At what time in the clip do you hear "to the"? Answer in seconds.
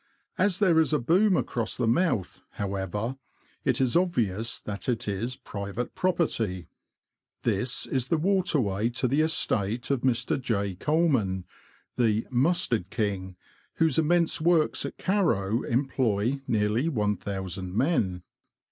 8.89-9.21